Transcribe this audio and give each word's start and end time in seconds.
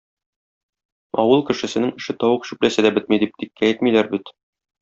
Авыл 1.25 1.43
кешесенең 1.51 1.93
эше 2.01 2.17
тавык 2.25 2.49
чүпләсә 2.51 2.87
дә 2.89 2.95
бетми, 2.99 3.23
дип 3.25 3.39
тиккә 3.45 3.71
әйтмиләр 3.73 4.15
бит. 4.17 4.35